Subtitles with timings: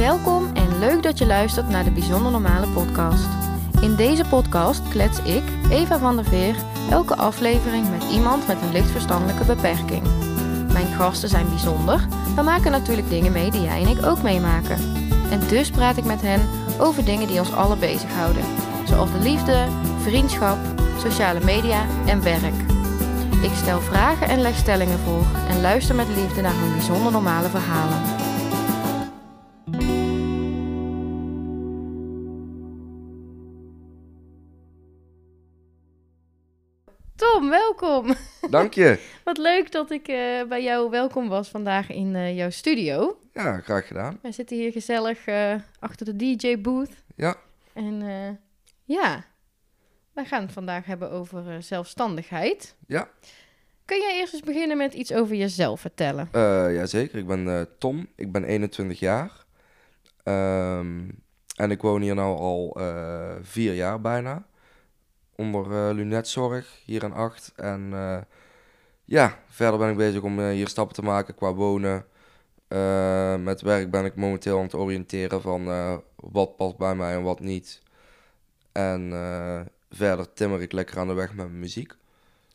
[0.00, 3.28] Welkom en leuk dat je luistert naar de Bijzonder Normale podcast.
[3.80, 6.54] In deze podcast klets ik, Eva van der Veer,
[6.90, 10.02] elke aflevering met iemand met een licht verstandelijke beperking.
[10.72, 14.78] Mijn gasten zijn bijzonder, maar maken natuurlijk dingen mee die jij en ik ook meemaken.
[15.30, 16.48] En dus praat ik met hen
[16.78, 18.42] over dingen die ons allen bezighouden.
[18.86, 19.66] Zoals de liefde,
[20.02, 20.58] vriendschap,
[20.98, 22.60] sociale media en werk.
[23.42, 27.48] Ik stel vragen en leg stellingen voor en luister met liefde naar hun bijzonder normale
[27.48, 28.19] verhalen.
[37.80, 38.14] Welkom.
[38.50, 38.98] Dank je.
[39.24, 43.18] Wat leuk dat ik eh, bij jou welkom was vandaag in eh, jouw studio.
[43.32, 44.18] Ja, graag gedaan.
[44.22, 46.90] Wij zitten hier gezellig eh, achter de DJ-booth.
[47.16, 47.36] Ja,
[47.72, 48.02] En
[48.84, 49.24] ja,
[50.12, 52.74] wij gaan het vandaag hebben over zelfstandigheid.
[52.86, 53.08] ja.
[53.84, 56.28] Kun jij eerst eens beginnen met iets over jezelf vertellen?
[56.32, 57.18] Eh, jazeker.
[57.18, 58.06] Ik ben Tom.
[58.16, 59.44] Ik ben 21 jaar.
[60.22, 61.08] Ehm,
[61.56, 62.80] en ik woon hier nu al
[63.42, 64.46] vier jaar bijna.
[65.40, 67.52] Onder eh lunetzorg, hier in acht.
[67.56, 68.18] En eh,
[69.04, 72.06] ja, verder ben ik bezig om eh, hier stappen te maken qua wonen.
[73.44, 75.64] Met werk ben ik momenteel aan het oriënteren van
[76.16, 77.82] wat past bij mij en wat niet.
[78.72, 79.10] En
[79.90, 81.94] verder timmer ik lekker aan de weg met mijn muziek.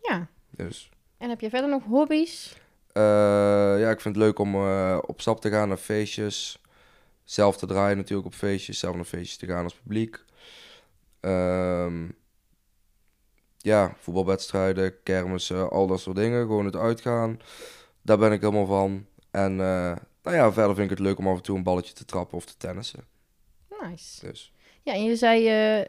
[0.02, 0.28] Ja.
[0.50, 2.58] Dus En heb je verder nog hobby's?
[2.94, 4.56] Ja, ik vind het leuk om
[5.00, 6.62] op stap te gaan naar feestjes.
[7.24, 8.80] Zelf te draaien natuurlijk op feestjes.
[8.80, 10.24] Zelf naar feestjes te gaan als publiek.
[11.20, 12.04] Ehm,
[13.66, 16.42] ja, voetbalwedstrijden, kermissen, al dat soort dingen.
[16.42, 17.40] Gewoon het uitgaan.
[18.02, 19.06] Daar ben ik helemaal van.
[19.32, 21.94] En eh, nou ja, verder vind ik het leuk om af en toe een balletje
[21.94, 23.04] te trappen of te tennissen.
[23.82, 24.28] Nice.
[24.28, 25.48] Dus Ja, en je zei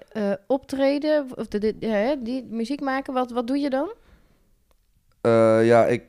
[0.08, 3.14] eh, optreden, of de, die muziek maken.
[3.14, 3.92] Wat, wat doe je dan?
[5.62, 6.08] ja, ik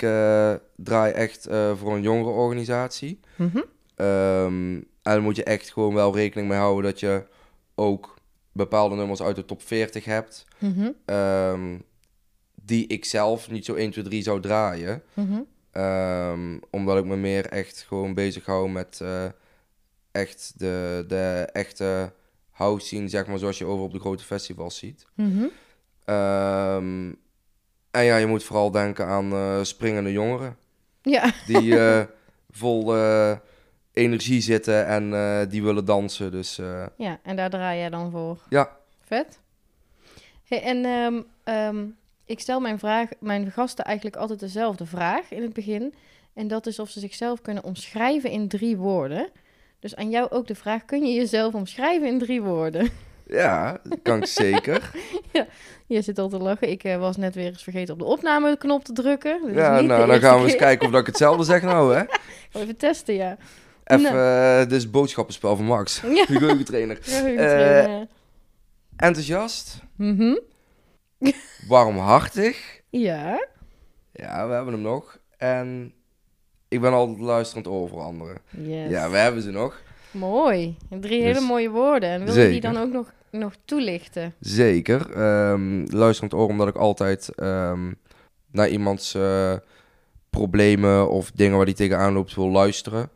[0.76, 3.20] draai echt voor een jongerenorganisatie.
[3.36, 3.62] Mhm.
[3.96, 7.24] Ehm, en dan moet je echt gewoon wel rekening mee houden dat je
[7.76, 8.17] ook
[8.58, 10.46] bepaalde nummers uit de top 40 hebt.
[11.06, 11.78] Ehm,
[12.64, 15.04] die ik zelf niet zo 1, 2, 3 zou draaien.
[15.14, 15.40] Mhm.
[15.72, 19.26] Ehm, omdat ik me meer echt gewoon bezig hou met eh,
[20.12, 22.14] echt de, de echte
[22.52, 25.06] house scene, zeg maar, zoals je over op de grote festivals ziet.
[25.16, 25.46] Mhm.
[26.06, 27.12] Ehm,
[27.92, 30.58] en ja, je moet vooral denken aan eh, springende jongeren
[31.02, 31.34] Ja.
[31.46, 32.04] die eh,
[32.60, 32.96] vol
[33.98, 36.32] energie zitten en eh, die willen dansen.
[36.32, 38.38] Dus eh, ja, en daar draai jij dan voor.
[38.50, 39.40] ja, Vet.
[40.48, 41.86] Hey, en ehm, ehm,
[42.26, 45.94] ik stel mijn, vraag, mijn gasten eigenlijk altijd dezelfde vraag in het begin.
[46.34, 49.30] En dat is of ze zichzelf kunnen omschrijven in drie woorden.
[49.80, 52.90] Dus aan jou ook de vraag, kun je jezelf omschrijven in drie woorden?
[53.28, 54.92] ja, dat kan ik zeker.
[55.88, 56.70] Je zit al te lachen.
[56.70, 59.40] Ik eh, was net weer eens vergeten op de opnameknop te drukken.
[59.46, 62.04] Dus ja, nou, dan gaan we eens kijken of dat ik hetzelfde zeg nou, hè.
[62.62, 63.38] Even testen, ja.
[63.88, 66.26] Even, eh, dit is boodschappenspel van Max, Ja.
[66.26, 66.98] de geheugentrainer.
[67.02, 68.08] Geheugentrainer.
[68.96, 70.36] Enthousiast, Mhm.
[71.68, 72.82] warmhartig.
[72.90, 73.48] Ja.
[74.14, 75.18] Ja, we hebben hem nog.
[75.38, 75.94] En
[76.68, 78.38] ik ben altijd luisterend oor voor anderen.
[78.50, 78.90] Yes.
[78.90, 79.82] Ja, we hebben ze nog.
[80.12, 80.78] Mooi.
[80.90, 82.10] Drie hele Dus- mooie woorden.
[82.10, 84.34] En wil je die dan ook nog, nog toelichten?
[84.40, 85.12] Zeker.
[85.12, 87.92] Ehm, luisterend oor omdat ik altijd ehm,
[88.52, 89.54] naar iemands eh,
[90.30, 93.10] problemen of dingen waar die tegenaan loopt wil luisteren.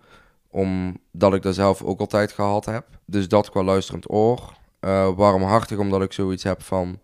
[0.51, 2.85] Omdat ik dat zelf ook altijd gehad heb.
[3.05, 4.53] Dus dat qua luisterend oor.
[4.79, 6.99] Eh, warmhartig omdat ik zoiets heb van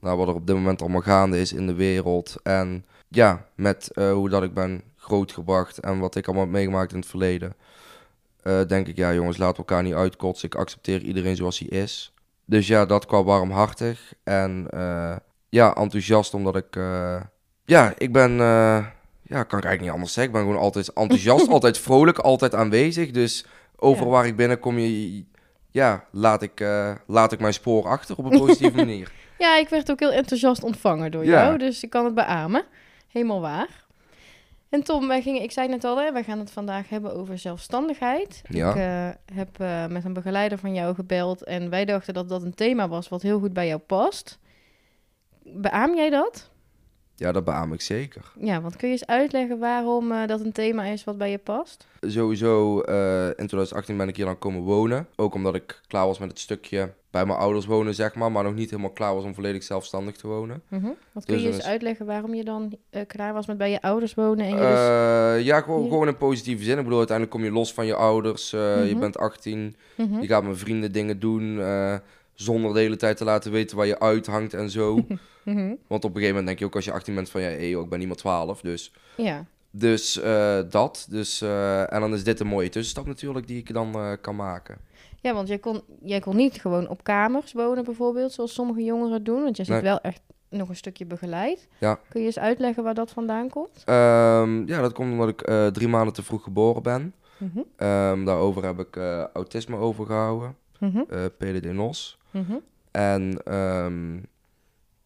[0.00, 2.36] nou, wat er op dit moment allemaal gaande is in de wereld.
[2.42, 6.92] En ja, met eh, hoe dat ik ben grootgebracht en wat ik allemaal heb meegemaakt
[6.92, 7.54] in het verleden.
[8.42, 10.48] eh, denk ik, ja jongens, laten elkaar niet uitkotsen.
[10.48, 12.12] Ik accepteer iedereen zoals hij is.
[12.44, 14.14] Dus ja, dat qua warmhartig.
[14.22, 14.68] En
[15.48, 16.78] ja, enthousiast omdat ik...
[17.64, 18.38] ja, ik ben...
[19.30, 20.32] ja, kan ik eigenlijk niet anders zeggen.
[20.34, 23.10] Ik ben gewoon altijd enthousiast, altijd vrolijk, altijd aanwezig.
[23.10, 23.44] Dus
[23.76, 24.14] overal Ja.
[24.16, 25.24] waar ik binnenkom, je,
[25.70, 29.12] ja, laat ik, eh, laat ik mijn spoor achter op een positieve manier.
[29.38, 31.30] Ja, ik werd ook heel enthousiast ontvangen door Ja.
[31.44, 32.64] jou, dus ik kan het beamen.
[33.08, 33.84] Helemaal waar.
[34.68, 37.38] En Tom, wij gingen, ik zei net al, hè, wij gaan het vandaag hebben over
[37.38, 38.42] zelfstandigheid.
[38.48, 38.70] Ja.
[38.70, 42.42] Ik eh, heb eh, met een begeleider van jou gebeld en wij dachten dat dat
[42.42, 44.38] een thema was wat heel goed bij jou past.
[45.42, 46.49] Beaam jij dat?
[47.20, 48.32] Ja, dat beaam ik zeker.
[48.38, 51.38] Ja, want kun je eens uitleggen waarom eh, dat een thema is wat bij je
[51.38, 51.86] past?
[52.00, 55.06] Sowieso, eh, in 2018 ben ik hier dan komen wonen.
[55.16, 58.32] Ook omdat ik klaar was met het stukje bij mijn ouders wonen, zeg maar.
[58.32, 60.62] Maar nog niet helemaal klaar was om volledig zelfstandig te wonen.
[60.68, 60.86] Mhm.
[61.12, 63.70] Wat kun Dus je eens is- uitleggen waarom je dan eh, klaar was met bij
[63.70, 64.56] je ouders wonen en je
[65.36, 65.44] dus...
[65.44, 66.76] Ja, gewoon, gewoon in positieve zin.
[66.78, 68.50] Ik bedoel, uiteindelijk kom je los van je ouders.
[68.50, 68.98] Je Mhm.
[69.00, 69.76] bent 18.
[69.96, 70.20] Mhm.
[70.20, 71.60] Je gaat met vrienden dingen doen.
[72.42, 74.98] Zonder de hele tijd te laten weten waar je uithangt en zo.
[75.44, 75.74] Mhm.
[75.86, 77.40] Want op een gegeven moment denk je ook als je 18 bent van...
[77.40, 78.60] Ja, hey, joh, ik ben niet meer 12.
[78.60, 81.06] Dus Ja, Dus eh, dat.
[81.10, 84.36] Dus, eh, en dan is dit een mooie tussenstap natuurlijk die ik dan eh, kan
[84.36, 84.76] maken.
[85.20, 89.24] Ja, want jij kon, jij kon niet gewoon op kamers wonen bijvoorbeeld, zoals sommige jongeren
[89.24, 89.42] doen.
[89.42, 89.84] Want jij zit Nee.
[89.84, 91.68] wel echt nog een stukje begeleid.
[91.78, 91.98] Ja.
[92.08, 93.82] Kun je eens uitleggen waar dat vandaan komt?
[93.84, 97.14] Ehm, ja, dat komt omdat ik drie maanden te vroeg geboren ben.
[97.38, 98.96] Mhm, Ehm, daarover heb ik
[99.32, 101.24] autisme overgehouden, mhm, eh
[102.30, 102.54] Mhm.
[102.90, 104.16] En ehm,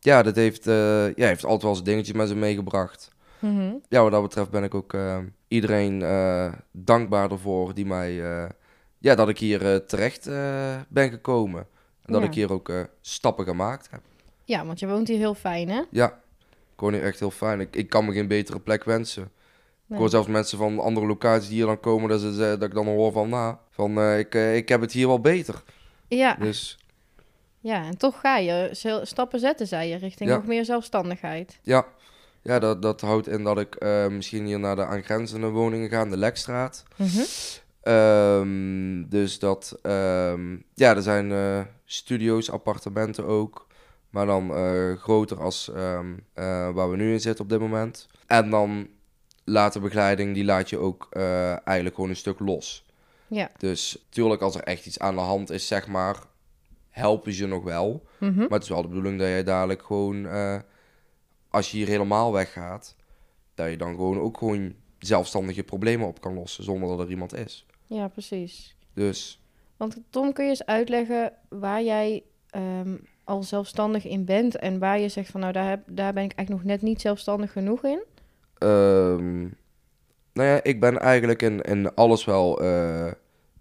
[0.00, 3.12] ja, dat heeft, eh, ja, heeft altijd wel eens dingetjes met zich meegebracht.
[3.38, 3.72] Mhm.
[3.88, 5.18] Ja, wat dat betreft ben ik ook eh,
[5.48, 8.48] iedereen eh, dankbaar ervoor die mij, eh,
[8.98, 10.24] ja, dat ik hier terecht
[10.88, 11.66] ben gekomen.
[12.04, 12.28] En dat Ja.
[12.28, 14.00] ik hier ook stappen gemaakt heb.
[14.44, 15.82] Ja, want je woont hier heel fijn, hè?
[15.90, 16.06] Ja,
[16.74, 17.60] ik woon hier echt heel fijn.
[17.60, 19.30] Ik, ik kan me geen betere plek wensen.
[19.88, 22.62] Ik hoor zelfs mensen van andere locaties die hier dan komen, dat, ze, ze- dat
[22.68, 25.62] ik dan hoor van, nou, van ik, ik heb het hier wel beter.
[26.08, 26.78] Ja, Dus
[27.64, 28.68] ja, en toch ga je
[29.02, 30.36] stappen zetten, zei je, richting Ja.
[30.36, 31.58] nog meer zelfstandigheid.
[31.62, 31.86] ja,
[32.42, 36.04] ja dat, dat houdt in dat ik eh, misschien hier naar de aangrenzende woningen ga,
[36.04, 36.84] de Lekstraat.
[36.96, 37.20] Mhm.
[37.84, 43.66] Ehm, dus dat, ehm, ja, er zijn eh, studio's, appartementen ook.
[44.10, 48.08] Maar dan eh, groter als ehm, eh, waar we nu in zitten op dit moment.
[48.26, 48.88] En dan
[49.44, 51.08] later begeleiding, die laat je ook
[51.64, 52.84] eigenlijk gewoon een stuk los.
[53.26, 53.50] Ja.
[53.58, 56.16] Dus natuurlijk als er echt iets aan de hand is, zeg maar,
[56.94, 58.02] helpen ze je nog wel.
[58.18, 58.38] Mhm.
[58.38, 60.58] Maar het is wel de bedoeling dat jij dadelijk gewoon, eh,
[61.48, 62.96] als je hier helemaal weggaat,
[63.54, 67.10] dat je dan gewoon ook gewoon zelfstandig je problemen op kan lossen zonder dat er
[67.10, 67.66] iemand is.
[67.86, 68.76] Ja, precies.
[68.92, 69.40] Dus
[69.76, 74.98] Want Tom, kun je eens uitleggen waar jij ehm, al zelfstandig in bent en waar
[74.98, 77.84] je zegt van nou, daar, heb, daar ben ik eigenlijk nog net niet zelfstandig genoeg
[77.84, 78.02] in?
[78.58, 79.40] Ehm,
[80.32, 83.12] nou ja, ik ben eigenlijk in, in alles wel eh,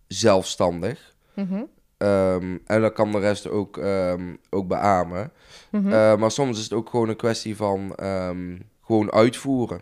[0.07, 1.15] zelfstandig.
[1.33, 1.63] Mhm.
[2.03, 5.31] Ehm, en dat kan de rest ook, ehm, ook beamen.
[5.71, 5.93] Mhm.
[5.93, 9.81] Eh, maar soms is het ook gewoon een kwestie van ehm, gewoon uitvoeren.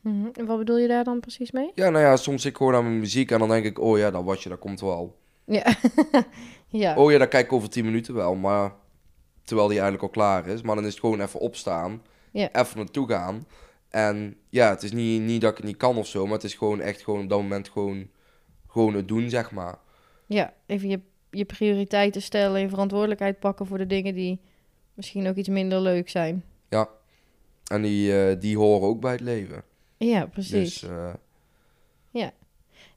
[0.00, 0.26] Mhm.
[0.32, 1.70] En wat bedoel je daar dan precies mee?
[1.74, 3.98] Ja, nou ja, soms zit ik gewoon aan mijn muziek en dan denk ik, oh
[3.98, 5.18] ja, dat watje, dat komt wel.
[5.44, 5.74] Ja.
[6.82, 6.96] ja.
[6.96, 8.72] Oh ja, dat kijk ik over 10 minuten wel, maar
[9.44, 10.62] terwijl die eigenlijk al klaar is.
[10.62, 12.02] Maar dan is het gewoon even opstaan,
[12.32, 12.48] Ja.
[12.52, 13.46] even naartoe gaan.
[13.88, 16.44] En ja, het is niet, niet dat ik het niet kan of zo, maar het
[16.44, 18.08] is gewoon echt gewoon op dat moment gewoon,
[18.68, 19.78] gewoon het doen, zeg maar.
[20.26, 21.00] ja, even je,
[21.30, 24.40] je prioriteiten stellen, je verantwoordelijkheid pakken voor de dingen die
[24.94, 26.44] misschien ook iets minder leuk zijn.
[27.70, 29.62] En die, eh, die horen ook bij het leven.
[29.96, 30.80] Ja, precies.
[30.80, 31.12] Dus eh,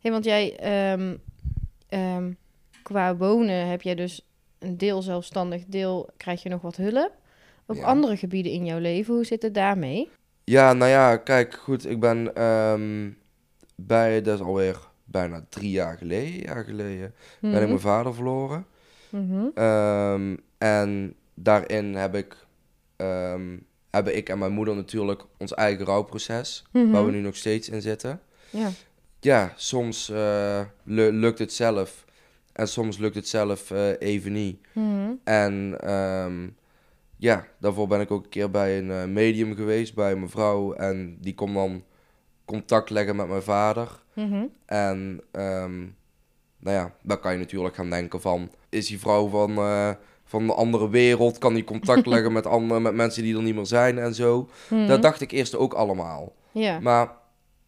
[0.01, 1.16] Hey, want jij, ehm,
[1.89, 2.31] ehm,
[2.83, 4.25] qua wonen heb jij dus
[4.60, 7.12] een deel zelfstandig, deel krijg je nog wat hulp.
[7.66, 7.83] Op Ja.
[7.83, 10.10] andere gebieden in jouw leven, hoe zit het daarmee?
[10.44, 13.10] ja, nou ja, kijk, goed, ik ben ehm,
[13.75, 17.67] bij, dat is alweer bijna drie jaar geleden, jaar geleden, ben ik Mhm.
[17.67, 18.65] mijn vader verloren.
[19.09, 19.45] Mhm.
[19.53, 22.35] Ehm, en daarin heb ik,
[22.95, 23.57] ehm,
[23.89, 26.89] hebben ik en mijn moeder natuurlijk ons eigen rouwproces, Mhm.
[26.91, 28.19] waar we nu nog steeds in zitten.
[28.49, 28.69] Ja.
[29.19, 32.05] Ja, soms eh, lu- lukt het zelf
[32.53, 34.57] en soms lukt het zelf eh, even niet.
[35.23, 36.47] En ehm,
[37.17, 40.73] ja, daarvoor ben ik ook een keer bij een eh, medium geweest, bij mijn vrouw.
[40.73, 41.83] En die kon dan
[42.51, 44.01] contact leggen met mijn vader.
[44.13, 44.45] Mhm.
[44.65, 45.80] En ehm,
[46.59, 48.51] nou ja, dan kan je natuurlijk gaan denken van...
[48.69, 49.89] Is die vrouw van, eh,
[50.24, 51.38] van de andere wereld?
[51.38, 54.50] Kan die contact leggen met, andere, met mensen die er niet meer zijn en zo?
[54.69, 54.88] Mhm.
[54.88, 56.33] Dat dacht ik eerst ook allemaal.
[56.51, 56.80] Ja.
[56.80, 57.12] Maar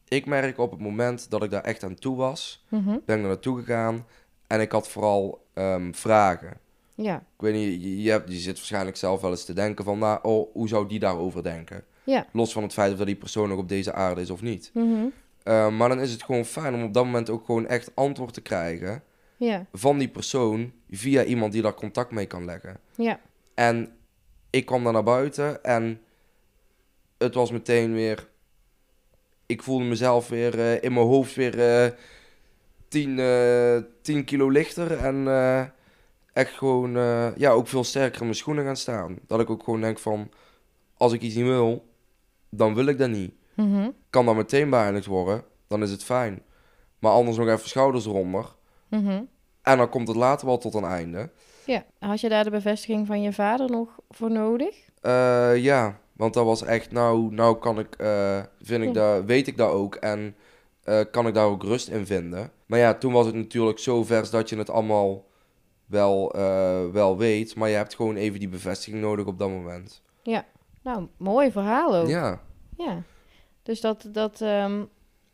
[0.07, 2.65] ik merk op het moment dat ik daar echt aan toe was...
[2.69, 2.97] Mhm.
[3.05, 4.05] ben ik er naartoe gegaan
[4.47, 6.57] en ik had vooral ehm, vragen.
[6.95, 7.15] Ja.
[7.15, 9.99] Ik weet niet, je, je, hebt, je zit waarschijnlijk zelf wel eens te denken van...
[9.99, 11.83] Nou, oh, hoe zou die daarover denken?
[12.03, 12.27] Ja.
[12.31, 14.71] Los van het feit of dat die persoon nog op deze aarde is of niet.
[14.73, 15.05] Mhm.
[15.43, 18.33] Eh, maar dan is het gewoon fijn om op dat moment ook gewoon echt antwoord
[18.33, 19.03] te krijgen
[19.37, 19.65] Ja.
[19.73, 22.79] van die persoon via iemand die daar contact mee kan leggen.
[22.95, 23.19] Ja.
[23.53, 23.95] En
[24.49, 26.01] ik kwam daar naar buiten en
[27.17, 28.27] het was meteen weer.
[29.45, 31.91] Ik voelde mezelf weer eh, in mijn hoofd weer eh
[32.87, 35.63] 10, eh 10 kilo lichter en eh,
[36.33, 36.91] echt gewoon
[37.37, 39.17] ja, ook veel sterker in mijn schoenen gaan staan.
[39.27, 40.29] Dat ik ook gewoon denk van
[40.97, 41.85] als ik iets niet wil,
[42.57, 43.89] dan wil ik dat niet Mhm.
[44.09, 46.41] kan dat meteen beëindigd worden, dan is het fijn.
[46.99, 48.55] Maar anders nog even schouders eronder.
[48.89, 49.21] Mhm.
[49.61, 51.29] En dan komt het later wel tot een einde.
[51.65, 51.85] Ja.
[51.99, 54.75] Had je daar de bevestiging van je vader nog voor nodig?
[55.01, 58.93] Eh, ja, want dat was echt, nou, nou kan ik, eh, vind ik Ja.
[59.15, 59.95] dat, weet ik dat ook.
[59.95, 60.35] En
[60.83, 62.51] eh, kan ik daar ook rust in vinden.
[62.65, 65.25] Maar ja, toen was het natuurlijk zo vers dat je het allemaal
[65.85, 66.31] wel,
[66.91, 67.55] wel weet.
[67.55, 70.01] Maar je hebt gewoon even die bevestiging nodig op dat moment.
[70.83, 72.07] Nou, mooi verhaal ook.
[72.07, 72.41] Ja,
[72.77, 73.01] Ja.
[73.63, 74.83] Dus dat, dat ehm,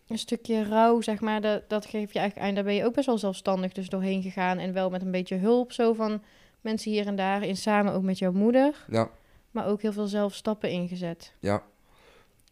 [0.08, 2.56] een stukje rouw, zeg maar, dat, dat geef je eigenlijk aan.
[2.56, 4.58] Daar ben je ook best wel zelfstandig dus doorheen gegaan.
[4.58, 6.22] En wel met een beetje hulp zo van
[6.62, 7.44] mensen hier en daar.
[7.44, 8.86] In samen ook met jouw moeder.
[8.88, 9.10] ja,
[9.52, 11.34] Maar ook heel veel zelf stappen ingezet.
[11.40, 11.64] ja.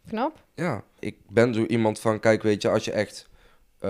[0.07, 0.43] knap.
[0.53, 3.29] Ja, ik ben zo iemand van, kijk, weet je, als je echt
[3.79, 3.89] eh,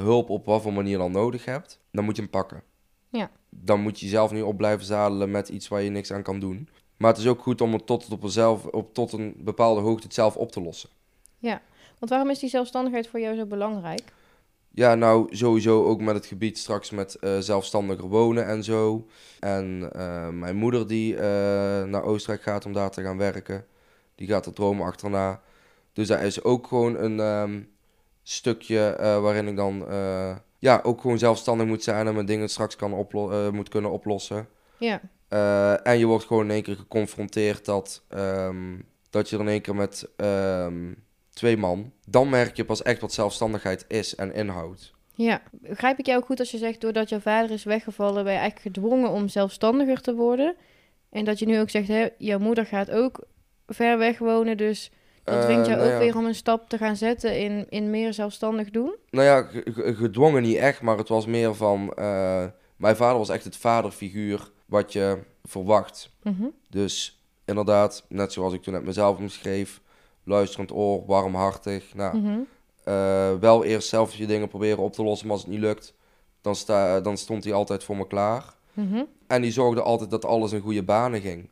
[0.00, 2.62] hulp op wat voor manier dan nodig hebt, dan moet je hem pakken.
[3.08, 3.30] Ja.
[3.50, 6.40] Dan moet je jezelf niet op blijven zadelen met iets waar je niks aan kan
[6.40, 6.68] doen.
[6.96, 10.06] Maar het is ook goed om het tot, op jezelf, op, tot een bepaalde hoogte
[10.06, 10.88] het zelf op te lossen.
[11.98, 14.12] Want waarom is die zelfstandigheid voor jou zo belangrijk?
[14.70, 19.06] Ja, nou sowieso ook met het gebied straks met eh, zelfstandiger wonen en zo.
[19.40, 21.22] En eh, mijn moeder die eh,
[21.84, 23.66] naar Oostenrijk gaat om daar te gaan werken.
[24.14, 25.40] Die gaat er dromen achterna.
[25.92, 27.60] Dus daar is ook gewoon een ehm,
[28.22, 29.86] stukje waarin ik dan
[30.58, 34.48] ja, ook gewoon zelfstandig moet zijn en mijn dingen straks kan oplo- moet kunnen oplossen.
[34.78, 38.76] Ja, Eh, en je wordt gewoon in één keer geconfronteerd dat, ehm,
[39.10, 40.92] dat je er in één keer met ehm,
[41.32, 44.94] twee man, dan merk je pas echt wat zelfstandigheid is en inhoudt.
[45.14, 45.42] ja.
[45.52, 48.76] Begrijp ik jou goed als je zegt, doordat jouw vader is weggevallen, ben je eigenlijk
[48.76, 50.54] gedwongen om zelfstandiger te worden?
[51.10, 53.20] En dat je nu ook zegt, hè, jouw moeder gaat ook
[53.66, 54.90] ver weg wonen, dus
[55.24, 55.98] dat dwingt Eh, jou nou ook ja.
[55.98, 58.94] weer om een stap te gaan zetten in, in meer zelfstandig doen?
[59.10, 61.92] Nou ja, ge- ge- gedwongen niet echt, maar het was meer van...
[61.94, 62.44] eh,
[62.76, 66.10] mijn vader was echt het vaderfiguur wat je verwacht.
[66.22, 66.44] Mhm.
[66.70, 69.80] Dus inderdaad, net zoals ik toen net mezelf omschreef...
[70.24, 71.94] luisterend oor, warmhartig.
[71.94, 72.38] Nou, Mhm.
[72.84, 75.94] eh, wel eerst zelf je dingen proberen op te lossen, maar als het niet lukt...
[76.40, 78.54] dan, sta, dan stond hij altijd voor me klaar.
[78.72, 79.02] Mhm.
[79.26, 81.48] En die zorgde altijd dat alles in goede banen ging.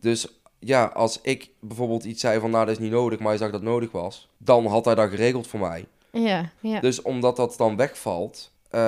[0.00, 2.50] Dus ja, als ik bijvoorbeeld iets zei van...
[2.50, 4.28] nou, dat is niet nodig, maar hij zag dat nodig was...
[4.38, 5.86] dan had hij dat geregeld voor mij.
[6.10, 6.80] Ja, ja.
[6.80, 8.80] Dus omdat dat dan wegvalt, eh,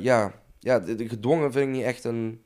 [0.00, 2.42] ja, ja, gedwongen vind ik niet echt een,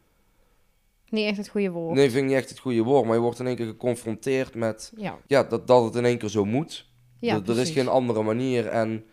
[1.11, 1.95] Niet echt het goede woord.
[1.95, 4.55] nee, vind ik niet echt het goede woord, maar je wordt in één keer geconfronteerd
[4.55, 6.91] met, Ja, ja, dat, dat het in één keer zo moet.
[7.21, 9.05] ja er, er is geen andere manier en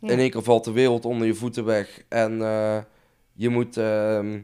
[0.00, 0.12] Ja.
[0.12, 2.78] in één keer valt de wereld onder je voeten weg en eh,
[3.32, 4.40] je moet, ehm,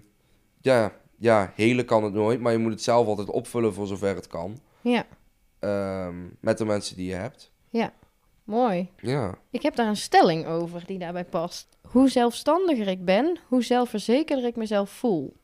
[0.60, 4.14] ja, ja, helen kan het nooit, maar je moet het zelf altijd opvullen voor zover
[4.14, 5.06] het kan, Ja,
[5.58, 7.50] ehm, met de mensen die je hebt.
[8.44, 8.88] mooi.
[8.96, 11.68] Ja, Ik heb daar een stelling over die daarbij past.
[11.88, 15.36] Hoe zelfstandiger ik ben, hoe zelfverzekerder ik mezelf voel.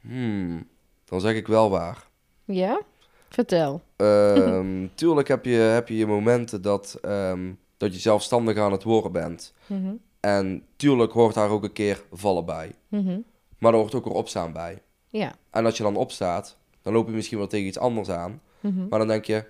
[0.00, 0.68] Hmm,
[1.04, 2.08] dan zeg ik wel waar.
[2.44, 2.80] Ja?
[3.28, 3.82] Vertel.
[3.96, 8.82] Ehm, tuurlijk heb je, heb je je momenten dat, ehm, dat je zelfstandig aan het
[8.82, 9.54] worden bent.
[9.66, 9.92] Mhm.
[10.20, 12.72] En tuurlijk hoort daar ook een keer vallen bij.
[12.88, 13.18] Mhm.
[13.58, 14.82] Maar er hoort ook weer opstaan bij.
[15.08, 15.34] Ja.
[15.50, 18.40] En als je dan opstaat, dan loop je misschien wel tegen iets anders aan.
[18.60, 18.88] Mhm.
[18.88, 19.44] Maar dan denk je,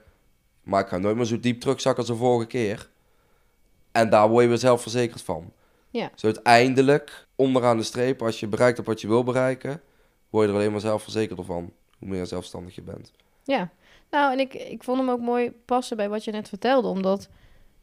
[0.62, 2.90] maar ik ga nooit meer zo diep terugzakken als de vorige keer.
[3.92, 5.52] En daar word je weer zelfverzekerd van.
[5.90, 6.10] Ja.
[6.12, 9.80] Dus uiteindelijk, onderaan de streep, als je bereikt hebt wat je wil bereiken,
[10.30, 11.72] word je er alleen maar zelfverzekerder van.
[11.98, 13.12] Hoe meer zelfstandig je bent.
[13.44, 13.70] Ja.
[14.10, 17.28] Nou, en ik, ik vond hem ook mooi passen bij wat je net vertelde, omdat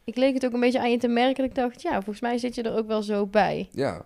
[0.03, 2.19] ik leek het ook een beetje aan je te merken dat ik dacht, ja, volgens
[2.19, 3.67] mij zit je er ook wel zo bij.
[3.71, 4.05] Ja.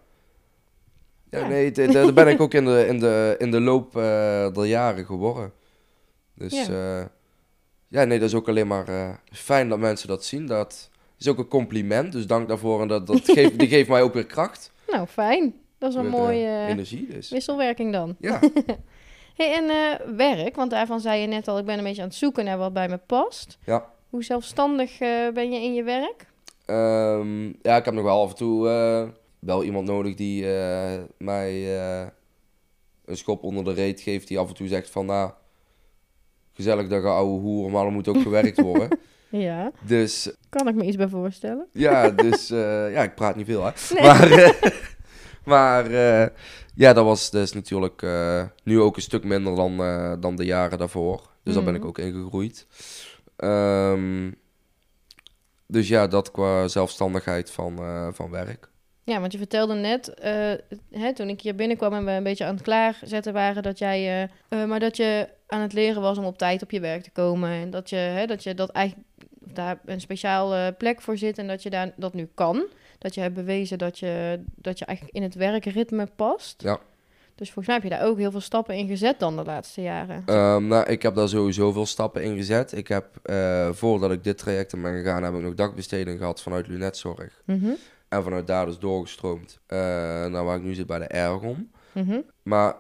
[1.30, 1.48] Ja, Ja.
[1.48, 5.06] nee, daar ben ik ook in de, in de, in de loop eh, der jaren
[5.06, 5.54] geworden.
[6.34, 6.98] Dus Ja.
[6.98, 7.10] ja.
[7.88, 10.46] ja, nee, dat is ook alleen maar eh, fijn dat mensen dat zien.
[10.46, 12.82] Dat is ook een compliment, dus dank daarvoor.
[12.82, 14.72] En dat, dat geeft, die geeft mij ook weer kracht.
[14.88, 15.54] Nou, fijn.
[15.82, 17.30] Dat is een Weer, eh, mooie energie, dus.
[17.30, 18.16] wisselwerking dan.
[18.20, 18.40] Ja,
[19.36, 22.08] Hey, en eh, werk, want daarvan zei je net al, ik ben een beetje aan
[22.08, 23.58] het zoeken naar wat bij me past.
[23.66, 23.90] Ja.
[24.10, 26.26] Hoe zelfstandig eh, ben je in je werk?
[26.66, 28.64] Ehm, ja, ik heb nog wel af en toe
[29.40, 30.46] wel iemand nodig die
[31.18, 31.78] mij
[33.06, 34.28] een schop onder de reet geeft.
[34.28, 35.32] Die af en toe zegt van, nou,
[36.54, 39.00] gezellig dat je ouwe hoer, maar er moet ook gewerkt worden.
[39.30, 41.68] Ja, dus kan ik me iets bij voorstellen.
[41.74, 43.72] Ja, dus ja, ik praat niet veel, hè.
[43.94, 44.04] Nee.
[44.04, 44.30] Maar,
[45.44, 46.28] maar eh,
[46.76, 50.46] ja, dat was dus natuurlijk eh, nu ook een stuk minder dan, eh, dan de
[50.46, 51.30] jaren daarvoor.
[51.44, 51.90] Dus daar ben ik Mhm.
[51.90, 52.68] ook in gegroeid.
[53.36, 54.32] Ehm,
[55.68, 57.80] dus ja, dat qua zelfstandigheid van,
[58.14, 58.70] van werk.
[59.04, 60.14] Ja, want je vertelde net,
[60.92, 64.30] hè, toen ik hier binnenkwam en we een beetje aan het klaarzetten waren, dat jij,
[64.50, 67.50] maar dat je aan het leren was om op tijd op je werk te komen.
[67.50, 69.08] En dat je, hè, dat, je dat eigenlijk
[69.40, 72.64] daar een speciale plek voor zit en dat je daar, dat nu kan.
[73.02, 76.62] Dat je hebt bewezen dat je, dat je eigenlijk in het werkritme past.
[76.62, 76.80] Ja.
[77.36, 79.82] Dus volgens mij heb je daar ook heel veel stappen in gezet dan de laatste
[79.82, 80.24] jaren.
[80.26, 82.72] Ehm, nou, ik heb daar sowieso veel stappen in gezet.
[82.72, 86.42] Ik heb, eh, voordat ik dit traject in ben gegaan, heb ik nog dagbesteding gehad
[86.42, 87.42] vanuit Lunetzorg.
[87.46, 87.70] Mhm,
[88.10, 89.78] En vanuit daar dus doorgestroomd eh,
[90.26, 91.72] naar waar ik nu zit bij de Ergon.
[91.92, 92.20] mhm.
[92.44, 92.76] Maar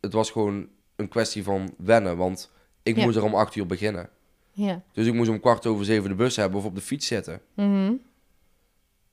[0.00, 2.50] het was gewoon een kwestie van wennen, want
[2.82, 3.04] ik Ja.
[3.04, 4.08] moest er om acht uur beginnen.
[4.52, 4.82] Ja.
[4.92, 7.40] Dus ik moest om kwart over zeven de bus hebben of op de fiets zitten.
[7.54, 7.92] Mhm.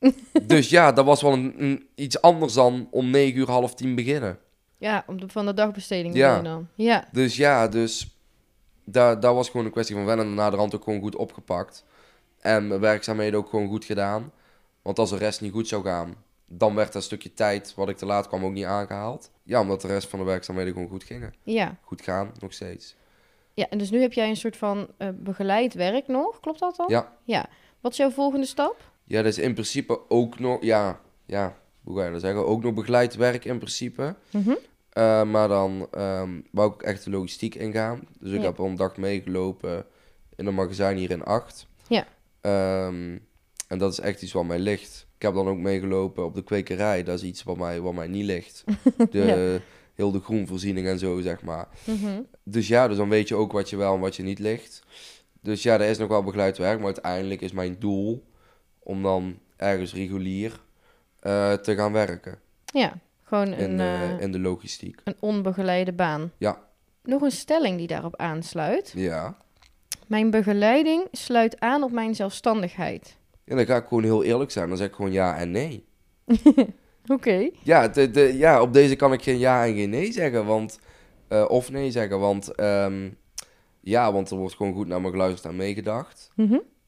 [0.48, 3.96] dus ja, dat was wel een, een- iets anders dan om negen uur, half tien
[3.96, 4.40] beginnen.
[4.78, 6.42] Ja, om de, van de dagbesteding Ja.
[6.42, 6.68] dan.
[6.76, 7.08] Ja.
[7.12, 8.18] Dus ja, dus
[8.86, 11.16] daar, daar was gewoon een kwestie van wennen en na de rand ook gewoon goed
[11.16, 11.86] opgepakt.
[12.40, 14.32] En mijn werkzaamheden ook gewoon goed gedaan.
[14.82, 16.16] Want als de rest niet goed zou gaan,
[16.46, 19.32] dan werd dat stukje tijd wat ik te laat kwam ook niet aangehaald.
[19.44, 21.34] Ja, omdat de rest van de werkzaamheden gewoon goed gingen.
[21.44, 21.76] Ja.
[21.82, 22.96] Goed gaan, nog steeds.
[23.54, 26.76] Ja, en dus nu heb jij een soort van eh, begeleid werk nog, klopt dat
[26.76, 26.86] dan?
[26.90, 27.12] Ja.
[27.24, 27.46] Ja.
[27.80, 28.91] Wat is jouw volgende stap?
[29.12, 32.46] Ja, dat is in principe ook nog, ja, ja, hoe ga je dat zeggen?
[32.48, 34.16] Ook nog begeleid werk in principe.
[34.32, 34.54] Mhm.
[34.90, 38.00] Eh, maar dan ehm wou ik echt de logistiek ingaan.
[38.20, 38.46] Dus ik Ja.
[38.46, 39.86] heb al een dag meegelopen
[40.36, 41.68] in een magazijn hier in Acht.
[41.88, 42.08] Ja.
[42.42, 43.18] Ehm,
[43.68, 45.08] en dat is echt iets wat mij ligt.
[45.16, 47.04] Ik heb dan ook meegelopen op de kwekerij.
[47.04, 48.64] Dat is iets wat mij, wat mij niet ligt.
[49.12, 49.62] De,
[49.96, 51.68] Heel de groenvoorziening en zo, zeg maar.
[51.84, 52.22] Mhm.
[52.44, 54.84] Dus ja, dus dan weet je ook wat je wel en wat je niet ligt.
[55.42, 56.78] Dus ja, er is nog wel begeleid werk.
[56.78, 58.24] Maar uiteindelijk is mijn doel
[58.84, 60.60] om dan ergens regulier
[61.20, 62.40] eh, te gaan werken.
[62.66, 65.02] Ja, gewoon In, een, eh, eh, in de logistiek.
[65.04, 66.32] een onbegeleide baan.
[66.38, 66.70] Ja.
[67.04, 68.94] Nog een stelling die daarop aansluit.
[68.96, 69.38] Ja.
[70.08, 73.18] Mijn begeleiding sluit aan op mijn zelfstandigheid.
[73.44, 74.68] Ja, dan ga ik gewoon heel eerlijk zijn.
[74.68, 75.86] Dan zeg ik gewoon ja en nee.
[77.08, 77.50] Oké.
[77.64, 80.46] Ja, de, de, ja op deze kan ik geen ja en geen nee zeggen.
[80.46, 80.80] Want,
[81.48, 82.20] of nee zeggen.
[82.20, 83.10] Want ehm,
[83.80, 86.32] ja, want er wordt gewoon goed naar me geluisterd en meegedacht.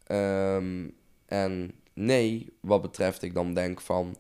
[0.04, 0.88] Ehm,
[1.26, 4.16] en nee, wat betreft ik dan denk van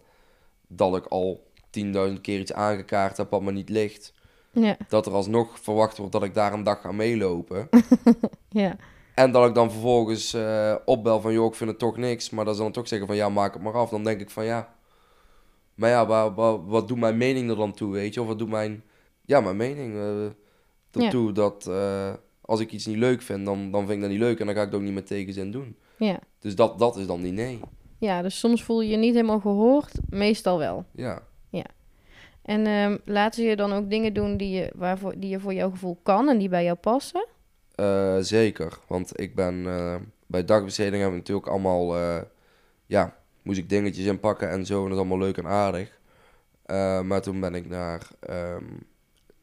[0.67, 1.47] dat ik al
[1.79, 4.13] 10.000 keer iets aangekaart heb wat me niet ligt.
[4.51, 7.69] Ja, Dat er alsnog verwacht wordt dat ik daar een dag ga meelopen.
[8.49, 8.75] ja,
[9.15, 12.29] En dat ik dan vervolgens eh, opbel van, joh, ik vind het toch niks.
[12.29, 13.89] Maar dat ze dan toch zeggen van, ja, maak het maar af.
[13.89, 14.75] Dan denk ik van, ja.
[15.75, 18.21] Maar ja, waar, waar- wat doet mijn mening er dan toe, weet je?
[18.21, 18.83] Of wat doet mijn,
[19.25, 21.31] ja, mijn mening eh ertoe?
[21.31, 24.39] Dat eh, als ik iets niet leuk vind, dan, dan vind ik dat niet leuk.
[24.39, 25.75] En dan ga ik het ook niet met tegenzin doen.
[26.03, 26.19] Ja.
[26.39, 27.59] Dus dat, dat is dan die nee.
[27.97, 30.85] Ja, dus soms voel je je niet helemaal gehoord, meestal wel.
[30.91, 31.21] Ja.
[32.43, 35.53] En ehm, laten ze je dan ook dingen doen die je, waarvoor, die je voor
[35.53, 37.27] jouw gevoel kan en die bij jou passen?
[37.75, 39.95] Eh, zeker, want ik ben eh,
[40.27, 42.21] bij dagbesteding hebben we natuurlijk allemaal, eh,
[42.85, 46.01] ja, moest ik dingetjes inpakken en zo en dat is allemaal leuk en aardig.
[47.05, 48.55] Maar toen ben ik naar, eh,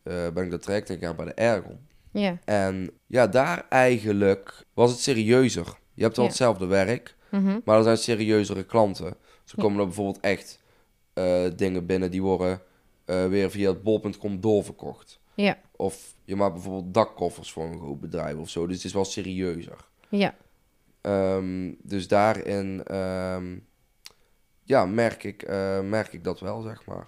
[0.05, 1.79] ben ik de traject ingegaan bij de Ergon.
[2.12, 2.38] Ja.
[2.45, 5.79] En ja, daar eigenlijk was het serieuzer.
[6.00, 6.30] Je hebt wel Ja.
[6.30, 7.59] hetzelfde werk, Mhm.
[7.64, 9.14] maar er zijn serieuzere klanten.
[9.45, 9.62] Ja.
[9.62, 10.59] komen er bijvoorbeeld echt
[11.12, 12.62] eh, dingen binnen die worden
[13.04, 15.21] eh, weer via het bol.com doorverkocht.
[15.35, 15.59] Ja.
[15.76, 18.66] Of je maakt bijvoorbeeld dakkoffers voor een groot bedrijf of zo.
[18.66, 19.77] Dus het is wel serieuzer.
[20.09, 20.35] Ja.
[21.01, 23.57] Ehm, dus daarin ehm,
[24.64, 27.07] ja, merk, ik, eh, merk ik dat wel, zeg maar.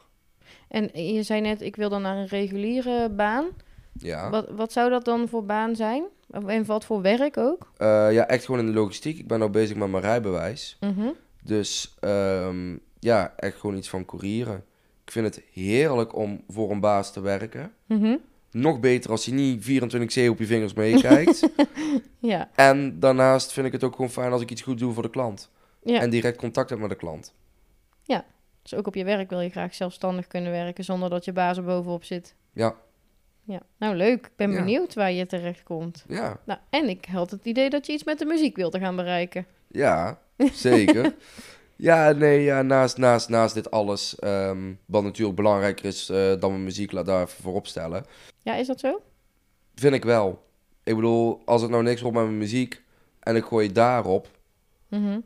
[0.68, 3.46] En je zei net, ik wil dan naar een reguliere baan.
[3.92, 4.30] Ja.
[4.30, 6.04] Wat, wat zou dat dan voor baan zijn?
[6.30, 7.72] En wat voor werk ook?
[7.76, 9.18] Eh, ja, echt gewoon in de logistiek.
[9.18, 10.76] Ik ben nou bezig met mijn rijbewijs.
[10.80, 11.08] Mhm.
[11.42, 14.64] Dus ehm, ja, echt gewoon iets van courieren.
[15.04, 17.72] Ik vind het heerlijk om voor een baas te werken.
[17.86, 18.16] Mhm.
[18.50, 21.48] Nog beter als hij niet 24-7 op je vingers meekijkt.
[22.18, 22.50] Ja.
[22.54, 25.10] en daarnaast vind ik het ook gewoon fijn als ik iets goed doe voor de
[25.10, 25.50] klant.
[25.82, 26.00] Ja.
[26.00, 27.34] En direct contact heb met de klant.
[28.62, 31.56] Dus ook op je werk wil je graag zelfstandig kunnen werken zonder dat je baas
[31.56, 32.34] er bovenop zit.
[32.52, 32.74] Ja,
[33.52, 33.60] Ja.
[33.78, 34.26] Nou, leuk.
[34.26, 34.58] Ik ben Ja.
[34.58, 36.04] benieuwd waar je terecht komt.
[36.08, 38.96] ja, Nou, en ik had het idee dat je iets met de muziek wilt gaan
[38.96, 39.46] bereiken.
[39.68, 40.18] ja,
[40.52, 41.14] zeker.
[41.76, 46.50] ja, nee, ja, naast, naast, naast dit alles, ehm, wat natuurlijk belangrijker is eh, dan
[46.50, 48.04] mijn muziek, laat daar even voorop stellen.
[48.42, 49.02] Ja, is dat zo?
[49.74, 50.46] Vind ik wel.
[50.84, 52.82] Ik bedoel, als het nou niks wordt met mijn muziek
[53.20, 54.28] en ik gooi daarop,
[54.88, 55.20] Mhm.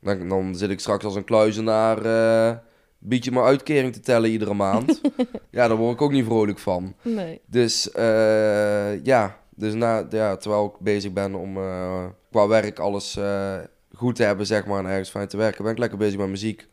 [0.00, 2.56] dan, dan zit ik straks als een kluizenaar, eh
[2.98, 5.00] bied je maar uitkering te tellen iedere maand.
[5.50, 6.94] ja, daar word ik ook niet vrolijk van.
[7.02, 7.40] Nee.
[7.46, 13.16] Dus eh, ja, dus na, ja, terwijl ik bezig ben om eh, qua werk alles
[13.16, 13.58] eh,
[13.94, 16.28] goed te hebben, zeg maar, en ergens fijn te werken, ben ik lekker bezig met
[16.28, 16.66] muziek.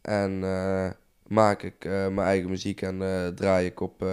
[0.00, 0.90] En eh,
[1.26, 2.98] maak ik mijn eigen muziek en
[3.34, 4.04] draai ik op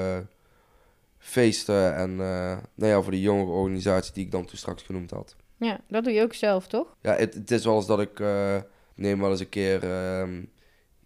[1.20, 5.12] feesten en eh, nou ja, voor die jongere organisatie die ik dan toen straks genoemd
[5.12, 5.36] had.
[5.58, 6.96] Ja, dat doe je ook zelf, toch?
[7.02, 8.56] Ja, het, het is wel eens dat ik eh,
[8.96, 10.42] neem wel eens een keer ehm,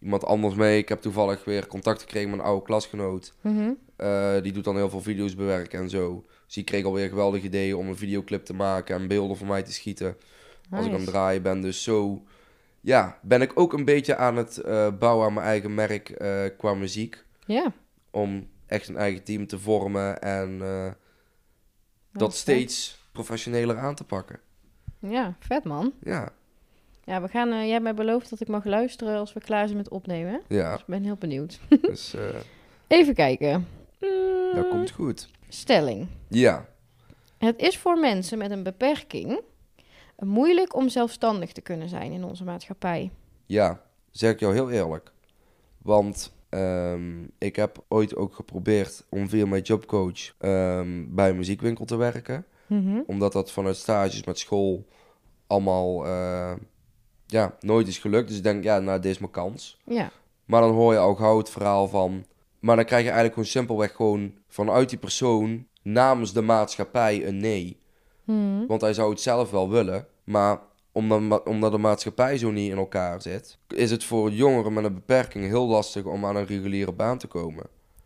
[0.03, 0.77] iemand anders mee.
[0.77, 3.33] Ik heb toevallig weer contact gekregen met een oude klasgenoot.
[3.41, 3.71] Mhm.
[3.95, 6.25] Eh, die doet dan heel veel video's bewerken en zo.
[6.45, 9.63] Dus die kreeg alweer geweldige ideeën om een videoclip te maken en beelden voor mij
[9.63, 10.17] te schieten.
[10.69, 11.61] Als ik aan het draaien ben.
[11.61, 12.23] Dus zo
[12.81, 16.43] ja, ben ik ook een beetje aan het eh, bouwen aan mijn eigen merk eh,
[16.57, 17.23] qua muziek.
[17.45, 17.73] Ja.
[18.11, 20.57] Om echt een eigen team te vormen en
[22.11, 22.39] dat vet.
[22.39, 24.39] steeds professioneler aan te pakken.
[24.99, 25.93] Ja, vet man.
[25.99, 26.33] Ja,
[27.05, 29.65] Ja, we gaan, eh, jij hebt mij beloofd dat ik mag luisteren als we klaar
[29.65, 30.41] zijn met opnemen.
[30.47, 30.71] ja.
[30.71, 31.59] Dus ik ben heel benieuwd.
[31.81, 32.21] dus eh,
[32.99, 33.67] Even kijken.
[34.53, 35.29] dat Mm, komt goed.
[35.49, 36.07] Stelling.
[36.27, 36.65] Ja,
[37.37, 39.41] Het is voor mensen met een beperking
[40.17, 43.11] moeilijk om zelfstandig te kunnen zijn in onze maatschappij.
[43.45, 45.11] ja, zeg ik jou heel eerlijk.
[45.77, 51.85] Want ehm, ik heb ooit ook geprobeerd om via mijn jobcoach ehm, bij een muziekwinkel
[51.85, 52.45] te werken.
[52.67, 52.99] Mhm.
[53.07, 54.85] Omdat dat vanuit stages met school
[55.47, 56.53] allemaal eh,
[57.33, 58.27] ja, nooit is gelukt.
[58.27, 59.79] Dus ik denk, ja, nou, dit is mijn kans.
[59.85, 60.11] Ja,
[60.45, 62.25] Maar dan hoor je al gauw het verhaal van...
[62.59, 67.37] Maar dan krijg je eigenlijk gewoon simpelweg gewoon vanuit die persoon namens de maatschappij een
[67.37, 67.77] nee.
[68.23, 68.65] Mhm.
[68.67, 70.59] Want hij zou het zelf wel willen, maar
[70.91, 74.93] omdat, omdat de maatschappij zo niet in elkaar zit, is het voor jongeren met een
[74.93, 77.65] beperking heel lastig om aan een reguliere baan te komen.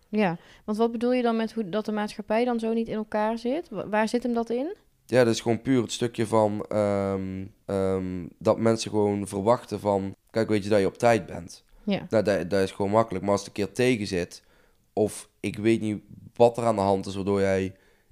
[0.10, 2.96] Ja, want wat bedoel je dan met hoe, dat de maatschappij dan zo niet in
[2.96, 3.70] elkaar zit?
[3.70, 4.76] Wa- Waar zit hem dat in?
[5.10, 10.16] Ja, dat is gewoon puur het stukje van ehm, ehm, dat mensen gewoon verwachten van,
[10.32, 11.64] kijk weet je dat je op tijd bent.
[11.84, 12.08] Ja.
[12.10, 14.44] Nou, dat, dat is gewoon makkelijk, maar als het een keer tegen zit,
[14.94, 16.02] of ik weet niet
[16.36, 17.62] wat er aan de hand is waardoor jij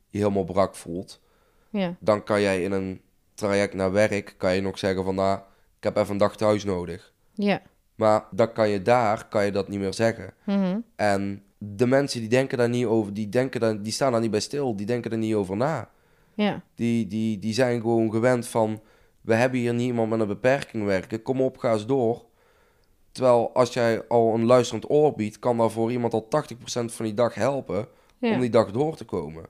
[0.10, 1.21] je helemaal brak voelt,
[1.69, 3.01] Ja, dan kan jij in een
[3.34, 5.39] traject naar werk, kan je nog zeggen van, nou,
[5.77, 7.13] ik heb even een dag thuis nodig.
[7.34, 7.62] ja.
[7.95, 10.34] Maar dan kan je daar, kan je dat niet meer zeggen.
[10.43, 10.79] Mhm.
[10.95, 14.31] En de mensen die denken daar niet over, die, denken daar, die staan daar niet
[14.31, 15.89] bij stil, die denken er niet over na.
[16.36, 18.82] Ja, Die, die, die zijn gewoon gewend van,
[19.21, 22.26] we hebben hier niemand met een beperking werken, kom op, ga eens door.
[23.12, 27.06] Terwijl als jij al een luisterend oor biedt, kan dat voor iemand al 80% van
[27.06, 28.34] die dag helpen ja.
[28.34, 29.45] om die dag door te komen.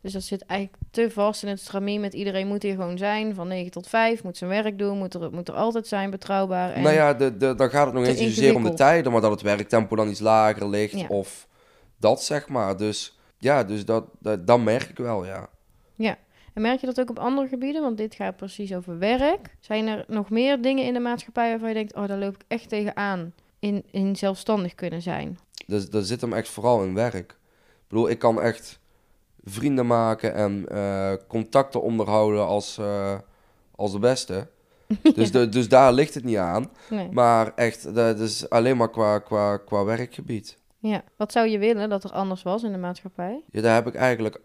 [0.00, 3.34] Dus dat zit eigenlijk te vast in het stramien met iedereen moet hier gewoon zijn.
[3.34, 6.72] Van 9 tot 5, moet zijn werk doen, moet er, moet er altijd zijn, betrouwbaar.
[6.72, 6.82] En...
[6.82, 9.20] Nou ja, de, de, dan gaat het nog eens niet zozeer om de tijden, maar
[9.20, 11.06] dat het werktempo dan iets lager ligt Ja.
[11.08, 11.48] of
[11.96, 12.76] dat zeg maar.
[12.76, 15.48] Dus ja, dus dat, dat, dat merk ik wel, ja.
[16.58, 17.82] En merk je dat ook op andere gebieden?
[17.82, 19.56] Want dit gaat precies over werk.
[19.60, 21.94] Zijn er nog meer dingen in de maatschappij waarvan je denkt...
[21.94, 25.38] oh, daar loop ik echt tegenaan in, in zelfstandig kunnen zijn?
[25.66, 27.14] Dus dat zit hem echt vooral in werk.
[27.14, 27.36] Ik
[27.88, 28.80] bedoel, ik kan echt
[29.44, 33.18] vrienden maken en eh, contacten onderhouden als, eh,
[33.76, 34.48] als de beste.
[35.14, 36.70] Dus, de, dus daar ligt het niet aan.
[36.90, 37.08] Nee.
[37.12, 40.58] Maar echt, dat is alleen maar qua, qua, qua werkgebied.
[40.78, 41.02] Ja.
[41.16, 43.42] Wat zou je willen dat er anders was in de maatschappij?
[43.50, 44.40] Ja, daar heb ik eigenlijk,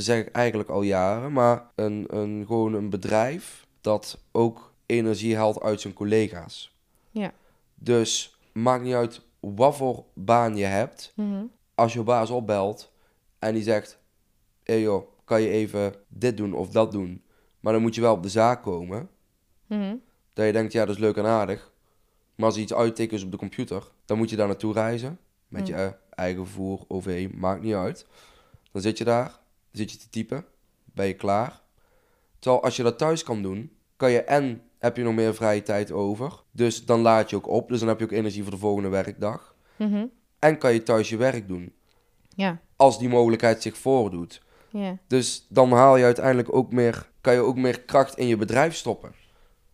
[0.00, 1.32] zeg ik eigenlijk al jaren.
[1.32, 6.76] Maar een, een, gewoon een bedrijf dat ook energie haalt uit zijn collega's.
[7.10, 7.32] Ja.
[7.74, 11.12] Dus maakt niet uit wat voor baan je hebt.
[11.16, 11.44] Mhm.
[11.74, 12.92] als je baas opbelt
[13.38, 13.98] en die zegt:
[14.62, 17.22] Hé hey joh, kan je even dit doen of dat doen?
[17.60, 19.08] Maar dan moet je wel op de zaak komen.
[19.66, 19.96] Mhm.
[20.32, 21.72] Dat je denkt: Ja, dat is leuk en aardig.
[22.34, 25.18] Maar als je iets uittikt is op de computer, dan moet je daar naartoe reizen.
[25.48, 28.06] Met je eh, eigen vervoer, OV, maakt niet uit.
[28.72, 29.38] Dan zit je daar,
[29.78, 30.44] zit je te typen,
[30.84, 31.60] ben je klaar.
[32.38, 35.62] Terwijl als je dat thuis kan doen, kan je en heb je nog meer vrije
[35.62, 36.32] tijd over.
[36.50, 37.68] Dus dan laat je ook op.
[37.68, 39.54] Dus dan heb je ook energie voor de volgende werkdag.
[39.76, 40.06] Mhm.
[40.38, 41.72] En kan je thuis je werk doen.
[42.28, 42.60] Ja.
[42.76, 44.42] Als die mogelijkheid zich voordoet.
[44.70, 44.98] Ja.
[45.06, 48.74] Dus dan haal je uiteindelijk ook meer, kan je ook meer kracht in je bedrijf
[48.74, 49.12] stoppen.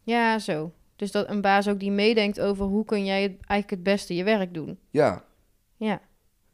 [0.03, 0.73] ja, zo.
[0.97, 4.15] Dus dat een baas ook die meedenkt over hoe kun jij het, eigenlijk het beste
[4.15, 4.79] je werk doen.
[4.91, 5.25] Ja,
[5.77, 6.01] Ja.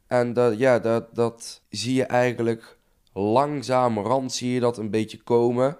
[0.06, 2.78] en dat, ja, dat, dat zie je eigenlijk
[3.12, 5.76] langzamerhand zie je dat een beetje komen.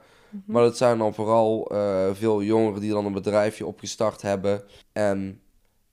[0.47, 4.63] Maar dat zijn dan vooral eh, veel jongeren die dan een bedrijfje opgestart hebben.
[4.93, 5.41] En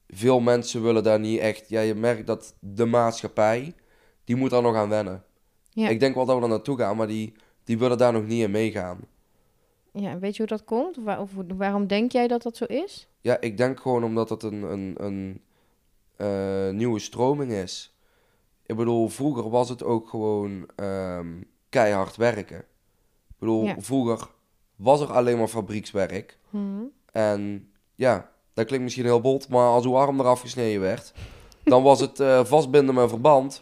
[0.08, 1.70] veel mensen willen daar niet echt...
[1.70, 3.74] Ja, je merkt dat de maatschappij,
[4.24, 5.24] die moet daar nog aan wennen.
[5.70, 5.90] Ja.
[5.90, 8.44] Ik denk wel dat we er naartoe gaan, maar die, die willen daar nog niet
[8.44, 9.00] in meegaan.
[9.92, 10.10] ja.
[10.10, 10.98] en Weet je hoe dat komt?
[10.98, 13.08] Waar, of waarom denk jij dat dat zo is?
[13.22, 15.42] Ja, ik denk gewoon omdat het een, een, een
[16.16, 17.97] eh, nieuwe stroming is.
[18.68, 21.28] Ik bedoel, vroeger was het ook gewoon ehm,
[21.70, 22.58] keihard werken.
[23.28, 23.76] Ik bedoel, Ja.
[23.80, 24.28] vroeger
[24.76, 26.38] was er alleen maar fabriekswerk.
[26.50, 26.82] Mhm.
[27.12, 31.14] En ja, dat klinkt misschien heel bot, maar als uw arm eraf gesneden werd,
[31.64, 33.62] dan was het eh, vastbinden met verband.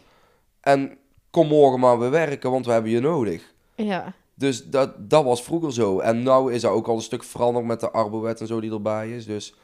[0.62, 0.98] En
[1.30, 3.54] kom morgen maar weer werken, want we hebben je nodig.
[3.76, 4.14] Ja.
[4.34, 6.00] Dus dat, dat was vroeger zo.
[6.00, 8.72] En nu is dat ook al een stuk veranderd met de arbowet en zo die
[8.72, 9.26] erbij is.
[9.26, 9.56] Dus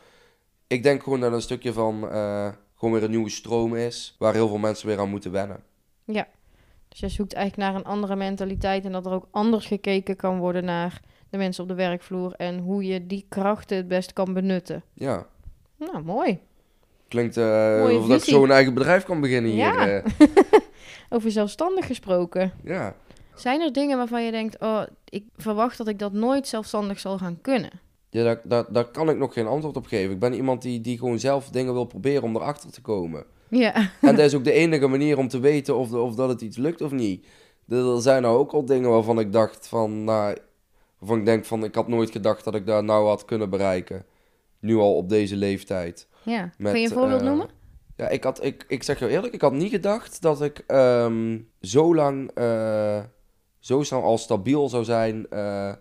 [0.67, 2.47] ik denk gewoon dat een stukje van eh,
[2.82, 4.15] gewoon weer een nieuwe stroom is.
[4.20, 5.63] Waar heel veel mensen weer aan moeten wennen.
[6.06, 6.28] Ja.
[6.89, 10.38] Dus je zoekt eigenlijk naar een andere mentaliteit en dat er ook anders gekeken kan
[10.39, 14.34] worden naar de mensen op de werkvloer en hoe je die krachten het best kan
[14.34, 14.84] benutten.
[14.94, 15.26] Ja,
[15.78, 16.39] Nou, mooi.
[17.08, 19.60] klinkt eh alsof dat ik zo een eigen bedrijf kan beginnen hier.
[19.60, 19.88] Ja.
[19.88, 20.04] eh.
[21.10, 22.52] Over zelfstandig gesproken.
[22.63, 22.96] ja.
[23.36, 27.17] Zijn er dingen waarvan je denkt, oh, ik verwacht dat ik dat nooit zelfstandig zal
[27.17, 27.72] gaan kunnen?
[28.13, 30.12] Ja, daar, daar, daar kan ik nog geen antwoord op geven.
[30.12, 33.24] Ik ben iemand die, die gewoon zelf dingen wil proberen om erachter te komen.
[33.50, 33.74] Ja.
[34.02, 36.41] En dat is ook de enige manier om te weten of, de- of dat het
[36.41, 37.26] iets lukt of niet.
[37.67, 40.38] Er zijn nou ook al dingen waarvan ik dacht van, nou,
[41.00, 44.06] waarvan ik denk van, ik had nooit gedacht dat ik daar nou had kunnen bereiken.
[44.60, 46.08] Nu al op deze leeftijd.
[46.24, 46.52] ja.
[46.58, 47.47] Met, Kun je een voorbeeld eh, noemen?
[47.97, 51.39] Ja, ik, had, ik, ik zeg je eerlijk, ik had niet gedacht dat ik ehm,
[51.62, 53.00] zo lang, eh,
[53.60, 55.71] zo snel al stabiel zou zijn eh,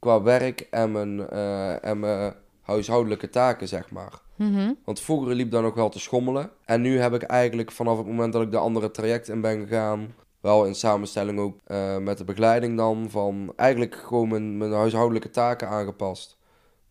[0.00, 4.20] qua werk en mijn, eh, en mijn huishoudelijke taken, zeg maar.
[4.36, 4.72] Mhm.
[4.84, 6.50] Want vroeger liep daar nog wel te schommelen.
[6.64, 9.60] En nu heb ik eigenlijk vanaf het moment dat ik de andere traject in ben
[9.60, 14.72] gegaan, wel in samenstelling ook eh, met de begeleiding dan, van eigenlijk gewoon mijn, mijn
[14.72, 16.38] huishoudelijke taken aangepast.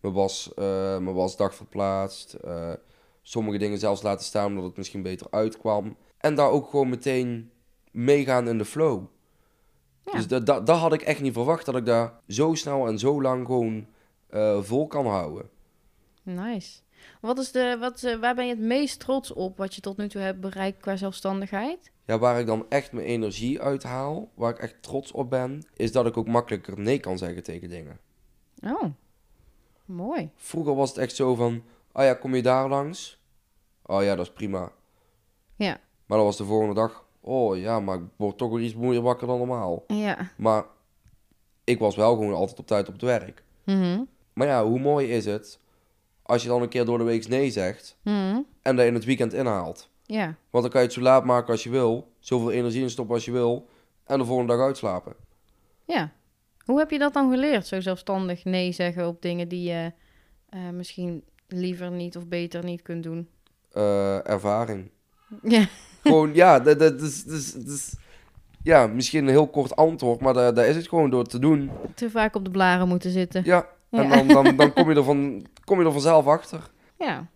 [0.00, 0.64] Mijn, was, eh,
[0.98, 2.36] mijn wasdag verplaatst,
[3.22, 5.96] sommige dingen zelfs laten staan omdat het misschien beter uitkwam.
[6.18, 7.50] En daar ook gewoon meteen
[7.90, 9.04] meegaan in de flow.
[10.04, 10.12] Ja.
[10.12, 12.98] Dus dat, dat, dat had ik echt niet verwacht, dat ik daar zo snel en
[12.98, 13.86] zo lang gewoon
[14.26, 15.48] eh, vol kan houden.
[16.22, 16.80] Nice.
[17.20, 19.96] Wat is de, wat, eh, waar ben je het meest trots op wat je tot
[19.96, 21.90] nu toe hebt bereikt qua zelfstandigheid?
[22.04, 25.92] Ja, waar ik dan echt mijn energie uithaal, waar ik echt trots op ben, is
[25.92, 27.98] dat ik ook makkelijker nee kan zeggen tegen dingen.
[28.62, 28.84] Oh,
[29.84, 30.30] mooi.
[30.36, 33.20] Vroeger was het echt zo van, oh ja, kom je daar langs?
[33.82, 34.72] Oh ja, dat is prima.
[35.56, 38.74] Ja, Maar dan was de volgende dag, oh ja, maar ik word toch weer iets
[38.74, 39.84] meer wakker dan normaal.
[39.86, 40.30] ja.
[40.36, 40.64] Maar
[41.64, 43.42] ik was wel gewoon altijd op tijd op het werk.
[43.64, 44.02] Mhm.
[44.32, 45.58] Maar ja, hoe mooi is het
[46.22, 48.40] als je dan een keer door de week nee zegt Mhm.
[48.62, 49.88] en dat in het weekend inhaalt.
[50.02, 53.14] Ja, Want dan kan je het zo laat maken als je wil, zoveel energie instoppen
[53.14, 53.68] als je wil
[54.04, 55.14] en de volgende dag uitslapen.
[55.84, 56.12] ja.
[56.64, 57.66] Hoe heb je dat dan geleerd?
[57.66, 59.92] Zo zelfstandig nee zeggen op dingen die je
[60.48, 63.28] eh, misschien liever niet of beter niet kunt doen.
[63.72, 64.90] Eh, ervaring.
[65.42, 65.66] Ja,
[66.02, 67.94] gewoon, ja, dat, dat, is, dat, is, dat is-
[68.62, 71.70] ja, misschien een heel kort antwoord, maar daar, daar is het gewoon door te doen.
[71.94, 73.42] te vaak op de blaren moeten zitten.
[73.44, 74.16] Ja, en Ja.
[74.16, 76.70] dan, dan, dan kom, je er van, kom je er vanzelf achter.
[76.98, 77.26] Ja,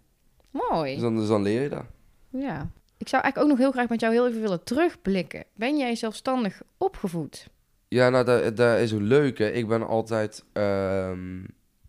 [0.51, 0.93] mooi.
[0.93, 1.85] Dus dan, dus dan leer je dat.
[2.31, 2.69] Ja.
[2.99, 5.45] Ik zou eigenlijk ook nog heel graag met jou heel even willen terugblikken.
[5.55, 7.49] Ben jij zelfstandig opgevoed?
[7.89, 9.53] Ja, nou, dat, dat is een leuke.
[9.53, 11.45] Ik ben altijd ehm,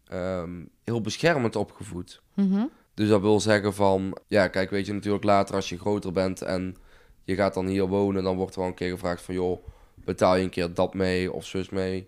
[0.08, 0.52] ehm,
[0.84, 2.22] heel beschermend opgevoed.
[2.34, 2.66] Mhm.
[2.96, 6.42] Dus dat wil zeggen van, ja, kijk, weet je natuurlijk later als je groter bent
[6.42, 6.76] en
[7.24, 10.36] je gaat dan hier wonen, dan wordt er wel een keer gevraagd van, joh, betaal
[10.36, 12.08] je een keer dat mee of zus mee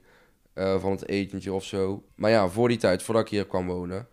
[0.53, 2.03] eh, van het etentje of zo.
[2.15, 4.07] Maar ja, voor die tijd, voordat ik hier kwam wonen,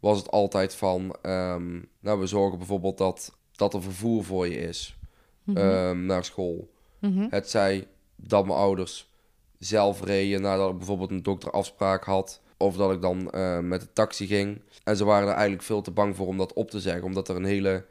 [0.00, 4.58] was het altijd van, ehm, nou, we zorgen bijvoorbeeld dat, dat er vervoer voor je
[4.58, 4.96] is
[5.44, 5.58] Mhm.
[5.58, 6.70] ehm, naar school.
[6.98, 7.26] Mhm.
[7.30, 7.86] Het zij
[8.16, 9.12] dat mijn ouders
[9.58, 12.40] zelf reden nadat ik bijvoorbeeld een dokterafspraak had.
[12.56, 14.60] Of dat ik dan eh, met de taxi ging.
[14.84, 17.02] En ze waren er eigenlijk veel te bang voor om dat op te zeggen.
[17.02, 17.84] Omdat er een hele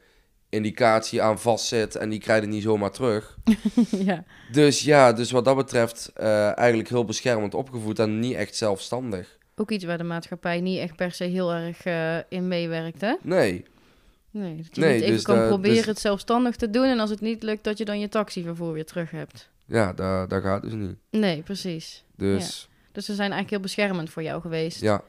[0.50, 1.96] indicatie aan vast zit.
[1.96, 3.38] En die krijg je niet zomaar terug.
[3.90, 4.24] ja.
[4.52, 8.00] Dus ja, dus wat dat betreft eh, eigenlijk heel beschermend opgevoed.
[8.00, 9.38] En niet echt zelfstandig.
[9.56, 13.14] Ook iets waar de maatschappij niet echt per se heel erg eh, in meewerkt, hè?
[13.22, 13.66] Nee,
[14.32, 16.86] Nee, dat je Nee, even dus kan proberen dus- het zelfstandig te doen...
[16.86, 19.50] en als het niet lukt, dat je dan je taxivervoer weer terug hebt.
[19.66, 20.96] ja, dat, dat gaat dus niet.
[21.10, 22.04] Nee, precies.
[22.16, 24.82] Dus Dus ze zijn eigenlijk heel beschermend voor jou geweest.
[24.82, 25.04] ja.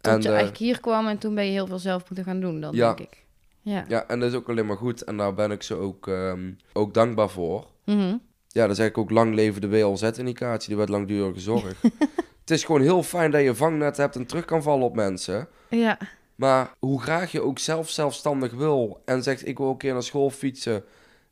[0.00, 2.24] Tot en, je eh, eigenlijk hier kwam en toen ben je heel veel zelf moeten
[2.24, 2.94] gaan doen dan, Ja.
[2.94, 3.22] denk ik.
[3.60, 3.84] Ja.
[3.88, 5.02] ja, en dat is ook alleen maar goed.
[5.04, 7.66] En daar ben ik ze ook, ehm, ook dankbaar voor.
[7.84, 8.16] Mhm.
[8.48, 11.80] Ja, dan zeg ik ook lang leven de WLZ-indicatie, die werd langdurige zorg.
[12.40, 15.48] het is gewoon heel fijn dat je vangnet hebt en terug kan vallen op mensen.
[15.68, 15.98] Ja.
[16.34, 20.02] Maar hoe graag je ook zelf zelfstandig wil en zegt ik wil een keer naar
[20.02, 20.84] school fietsen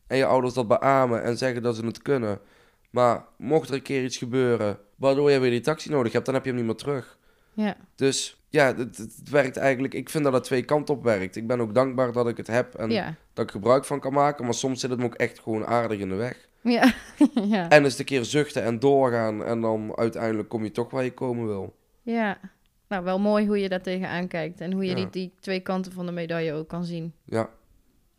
[0.07, 2.38] en je ouders dat beamen en zeggen dat ze het kunnen.
[2.92, 6.35] Maar mocht er een keer iets gebeuren waardoor je weer die taxi nodig hebt, dan
[6.35, 7.18] heb je hem niet meer terug.
[7.55, 7.76] Ja.
[7.94, 9.94] Dus ja, het, het werkt eigenlijk.
[9.94, 11.37] Ik vind dat het twee kanten op werkt.
[11.37, 13.14] Ik ben ook dankbaar dat ik het heb en Ja.
[13.33, 14.44] dat ik gebruik van kan maken.
[14.44, 16.48] Maar soms zit het me ook echt gewoon aardig in de weg.
[16.62, 16.92] Ja.
[17.55, 17.68] ja.
[17.68, 19.44] En eens een keer zuchten en doorgaan.
[19.44, 21.76] En dan uiteindelijk kom je toch waar je komen wil.
[22.02, 22.38] Ja.
[22.88, 24.61] Nou, wel mooi hoe je daar tegenaan kijkt.
[24.61, 24.94] En hoe je Ja.
[24.96, 27.12] die, die twee kanten van de medaille ook kan zien.
[27.24, 27.50] Ja.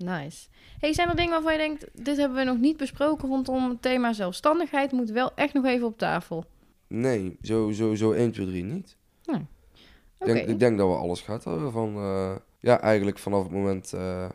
[0.03, 0.47] Nice.
[0.79, 1.87] Hey, zijn er dingen waarvan je denkt...
[1.93, 4.91] dit hebben we nog niet besproken rondom het thema zelfstandigheid...
[4.91, 6.45] moet wel echt nog even op tafel.
[6.87, 8.97] Nee, zo, zo, zo 1, 2, 3 niet.
[10.19, 11.95] Ik, denk, ik denk dat we alles gehad hebben van...
[11.95, 13.93] eh, ja, eigenlijk vanaf het moment...
[13.93, 14.29] eh,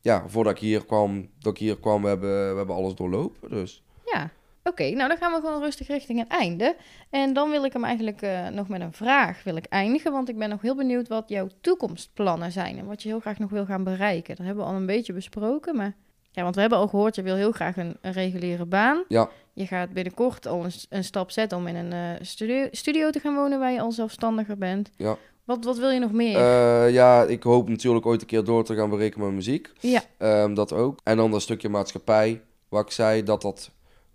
[0.00, 3.50] ja, voordat ik hier kwam, dat ik hier kwam, we hebben, we hebben alles doorlopen.
[3.50, 4.30] Dus Ja,
[4.64, 4.90] oké.
[4.90, 6.76] nou, dan gaan we gewoon rustig richting het einde.
[7.10, 10.12] En dan wil ik hem eigenlijk eh, nog met een vraag wil ik eindigen.
[10.12, 12.78] Want ik ben nog heel benieuwd wat jouw toekomstplannen zijn.
[12.78, 14.36] En wat je heel graag nog wil gaan bereiken.
[14.36, 15.76] Dat hebben we al een beetje besproken.
[15.76, 15.94] Maar
[16.30, 19.04] ja, want we hebben al gehoord, je wil heel graag een, een reguliere baan.
[19.08, 23.10] ja, Je gaat binnenkort al een, een stap zetten om in een eh, studio, studio
[23.10, 24.90] te gaan wonen waar je al zelfstandiger bent.
[24.96, 25.16] ja.
[25.44, 26.36] Wat, wat wil je nog meer?
[26.36, 29.70] Eh, ja, ik hoop natuurlijk ooit een keer door te gaan breken met muziek.
[29.80, 30.98] ja, Ehm, dat ook.
[31.02, 33.70] En dan dat stukje maatschappij, wat ik zei, dat dat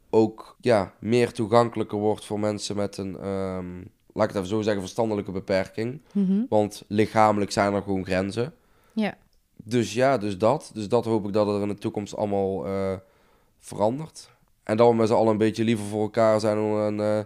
[0.10, 3.76] ook ja, meer toegankelijker wordt voor mensen met een, ehm,
[4.14, 6.02] laat ik het even zo zeggen, verstandelijke beperking.
[6.14, 6.42] Mhm.
[6.50, 8.54] Want lichamelijk zijn er gewoon grenzen.
[8.94, 9.18] ja.
[9.64, 10.72] Dus ja, dus dat.
[10.74, 12.94] Dus dat hoop ik dat er in de toekomst allemaal eh,
[13.60, 14.30] verandert.
[14.64, 17.20] En dat we met z'n allen een beetje liever voor elkaar zijn en eh,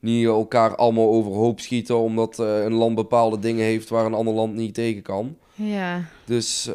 [0.00, 4.34] niet elkaar allemaal overhoop schieten omdat eh, een land bepaalde dingen heeft waar een ander
[4.34, 5.36] land niet tegen kan.
[5.54, 6.04] ja.
[6.24, 6.70] Dus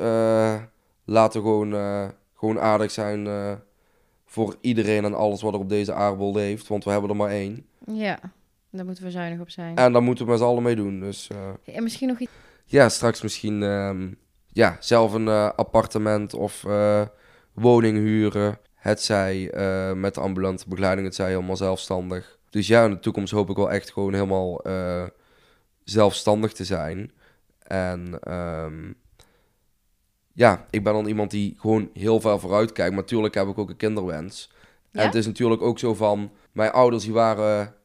[1.05, 1.73] laten we gewoon,
[2.35, 3.27] gewoon aardig zijn
[4.45, 6.67] voor iedereen en alles wat er op deze aardbol leeft.
[6.67, 7.65] Want we hebben er maar één.
[7.85, 8.19] Ja,
[8.69, 9.75] daar moeten we zuinig op zijn.
[9.75, 10.99] En daar moeten we met z'n allen mee doen.
[10.99, 12.31] Dus eh, En misschien nog iets.
[12.65, 14.11] ja, straks misschien ehm,
[14.47, 17.01] ja, zelf een eh, appartement of eh,
[17.53, 18.59] woning huren.
[18.75, 19.51] Het zij
[19.95, 22.39] met de ambulante begeleiding, het zij helemaal zelfstandig.
[22.49, 24.61] Dus ja, in de toekomst hoop ik wel echt gewoon helemaal
[25.83, 27.11] zelfstandig te zijn.
[27.63, 28.91] En ehm,
[30.39, 32.91] ja, ik ben dan iemand die gewoon heel ver vooruit kijkt.
[32.93, 34.51] Maar natuurlijk heb ik ook een kinderwens.
[34.91, 34.99] Ja?
[34.99, 37.75] En het is natuurlijk ook zo van, mijn ouders die waren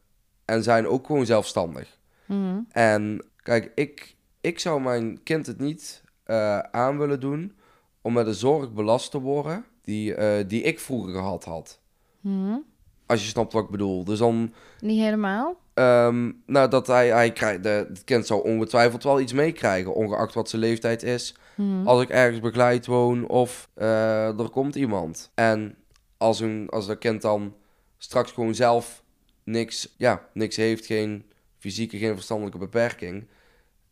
[0.45, 1.97] en zijn ook gewoon zelfstandig.
[2.25, 2.59] Mhm.
[2.71, 7.53] En kijk, ik, ik zou mijn kind het niet eh, aan willen doen
[8.01, 11.79] om met de zorg belast te worden die, eh, die ik vroeger gehad had.
[12.19, 12.57] Mhm.
[13.05, 14.03] Als je snapt wat ik bedoel.
[14.03, 15.55] Dus dan, Niet helemaal.
[15.73, 20.33] ehm, nou dat hij, hij krijgt, de, het kind zou ongetwijfeld wel iets meekrijgen, ongeacht
[20.33, 21.35] wat zijn leeftijd is.
[21.55, 21.87] Mhm.
[21.87, 25.31] Als ik ergens begeleid woon of eh, er komt iemand.
[25.33, 25.77] En
[26.17, 27.55] als, een, als dat kind dan
[27.97, 29.03] straks gewoon zelf
[29.43, 33.27] niks, ja, niks heeft, geen fysieke, geen verstandelijke beperking.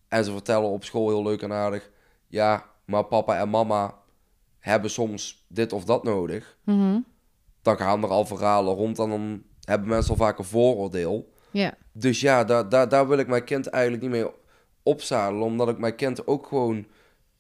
[0.08, 1.89] En ze vertellen op school heel leuk en aardig.
[2.28, 3.95] Ja, maar papa en mama
[4.60, 6.58] hebben soms dit of dat nodig.
[6.63, 6.99] Mhm.
[7.62, 11.32] Dan gaan er al verhalen rond en dan hebben mensen al vaak een vooroordeel.
[11.91, 14.32] Dus ja, daar, daar, daar wil ik mijn kind eigenlijk niet mee
[14.84, 15.43] opzadelen.
[15.43, 16.86] Omdat ik mijn kind ook gewoon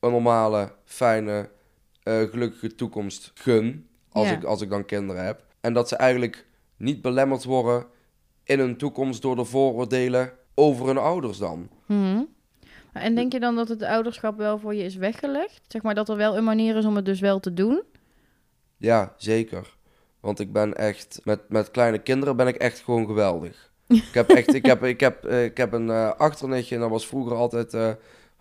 [0.03, 1.49] een normale, fijne,
[2.03, 3.87] eh, gelukkige toekomst gun.
[4.11, 4.35] Als, Ja.
[4.35, 5.43] ik, als ik dan kinderen heb.
[5.61, 6.45] En dat ze eigenlijk
[6.77, 7.85] niet belemmerd worden
[8.43, 11.69] in hun toekomst door de vooroordelen over hun ouders dan.
[11.85, 12.21] Mhm.
[12.93, 15.61] En denk je dan dat het ouderschap wel voor je is weggelegd?
[15.67, 17.81] Zeg maar dat er wel een manier is om het dus wel te doen?
[18.77, 19.75] Ja, zeker.
[20.19, 23.71] Want ik ben echt, met, met kleine kinderen ben ik echt gewoon geweldig.
[23.87, 26.89] ik heb echt, ik heb, ik heb, eh, ik heb een eh achternichtje en dat
[26.89, 27.73] was vroeger altijd,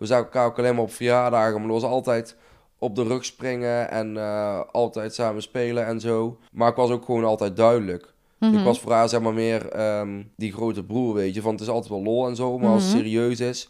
[0.03, 2.35] we zagen elkaar ook alleen maar op verjaardagen, maar dat was altijd
[2.77, 6.37] op de rug springen en eh, altijd samen spelen en zo.
[6.51, 8.13] Maar ik was ook gewoon altijd duidelijk.
[8.39, 8.57] Mhm.
[8.57, 11.41] Ik was voor haar zeg maar meer ehm, die grote broer, weet je.
[11.41, 13.01] Van het is altijd wel lol en zo, maar als het Mhm.
[13.01, 13.69] serieus is,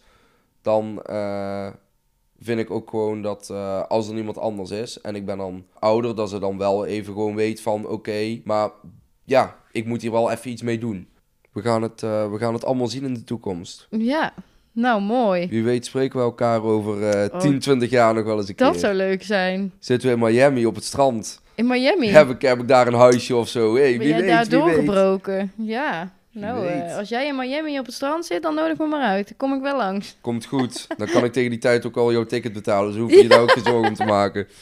[0.61, 1.67] dan eh,
[2.39, 5.65] vind ik ook gewoon dat eh, als er niemand anders is en ik ben dan
[5.79, 8.69] ouder, dat ze dan wel even gewoon weet van oké, maar
[9.23, 11.07] ja, ik moet hier wel even iets mee doen.
[11.51, 13.87] We gaan, het, we gaan het allemaal zien in de toekomst.
[13.89, 14.33] Ja,
[14.73, 15.47] nou mooi.
[15.47, 17.39] Wie weet spreken we elkaar over Oh.
[17.39, 18.79] 10, 20 jaar nog wel eens een Dat keer.
[18.79, 19.71] zou leuk zijn.
[19.79, 21.41] Zitten we in Miami op het strand?
[21.55, 22.07] In Miami.
[22.09, 23.75] Heb, ik, heb ik daar een huisje of zo?
[23.75, 24.75] Hey, ben wie jij weet, daar wie weet.
[24.75, 25.51] doorgebroken?
[25.57, 26.11] Ja.
[26.31, 29.27] Nou, eh, als jij in Miami op het strand zit, dan nodig me maar uit.
[29.27, 30.17] Dan kom ik wel langs.
[30.21, 30.87] Komt goed.
[30.97, 32.91] Dan kan ik tegen die tijd ook al jouw ticket betalen.
[32.91, 34.47] Dus hoef je je daar ook geen zorgen om te maken.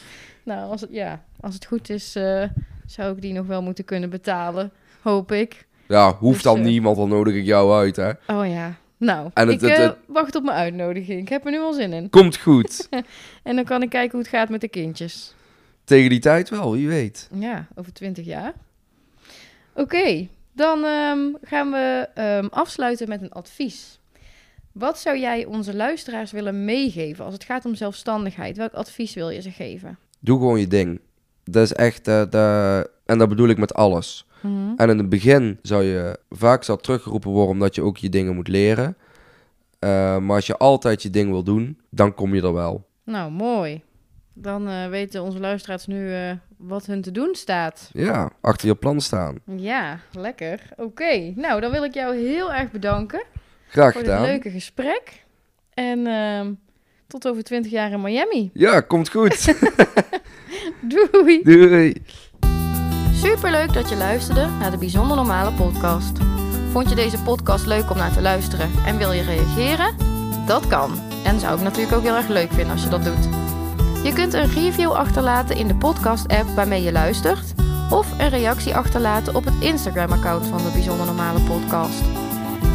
[0.44, 2.42] Nou, als het, ja, als het goed is, eh,
[2.86, 4.70] zou ik die nog wel moeten kunnen betalen.
[5.02, 5.66] Hoop ik.
[5.88, 8.10] Ja, hoeft Dus, dan eh, niemand, dan nodig ik jou uit, hè.
[8.26, 8.74] Oh ja.
[9.04, 11.20] Nou, En ik het- eh, het- wacht op mijn uitnodiging.
[11.20, 12.10] Ik heb er nu al zin in.
[12.10, 12.88] Komt goed.
[13.42, 15.34] En dan kan ik kijken hoe het gaat met de kindjes.
[15.84, 17.28] tegen die tijd wel, wie weet.
[17.34, 18.52] Ja, over twintig jaar.
[19.74, 23.98] Oké, dan ehm, gaan we ehm, afsluiten met een advies.
[24.72, 28.56] Wat zou jij onze luisteraars willen meegeven als het gaat om zelfstandigheid?
[28.56, 29.98] Welk advies wil je ze geven?
[30.20, 31.00] Doe gewoon je ding.
[31.44, 34.26] Dat is echt, eh, dat- en dat bedoel ik met alles.
[34.42, 34.72] Mhm.
[34.76, 38.34] En in het begin zou je vaak zal teruggeroepen worden omdat je ook je dingen
[38.34, 38.96] moet leren.
[39.78, 42.86] Eh, maar als je altijd je ding wil doen, dan kom je er wel.
[43.04, 43.82] Nou, mooi.
[44.34, 47.90] Dan eh, weten onze luisteraars nu eh, wat hun te doen staat.
[47.92, 49.38] Ja, achter je plan staan.
[49.56, 50.60] Ja, lekker.
[50.76, 53.22] Oké, nou dan wil ik jou heel erg bedanken
[53.68, 54.26] Graag voor dit gedaan.
[54.26, 55.24] leuke gesprek.
[55.74, 56.52] En ehm,
[57.06, 58.50] tot over twintig jaar in Miami.
[58.52, 59.54] Ja, komt goed.
[61.12, 61.42] Doei!
[61.42, 62.02] Doei.
[63.22, 66.18] Superleuk dat je luisterde naar de Bijzonder Normale podcast.
[66.72, 69.96] Vond je deze podcast leuk om naar te luisteren en wil je reageren?
[70.46, 70.90] Dat kan.
[71.24, 73.28] En zou ik natuurlijk ook heel erg leuk vinden als je dat doet.
[74.04, 77.54] Je kunt een review achterlaten in de podcast-app waarmee je luistert,
[77.90, 82.02] of een reactie achterlaten op het Instagram-account van de Bijzonder Normale podcast.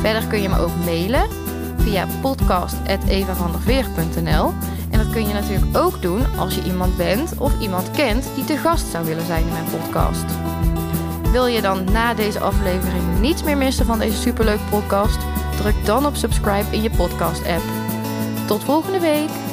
[0.01, 1.27] Verder kun je me ook mailen
[1.77, 4.53] via podcast.evavanderveer.nl
[4.97, 8.45] en dat kun je natuurlijk ook doen als je iemand bent of iemand kent die
[8.45, 10.25] te gast zou willen zijn in mijn podcast.
[11.31, 15.17] Wil je dan na deze aflevering niets meer missen van deze superleuke podcast?
[15.57, 17.63] Druk dan op subscribe in je podcast app.
[18.47, 19.46] Tot volgende week!